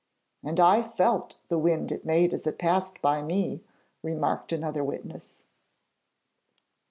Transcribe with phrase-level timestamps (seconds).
[0.43, 3.61] 'And I felt the wind it made as it passed by me,'
[4.01, 5.43] remarked another witness.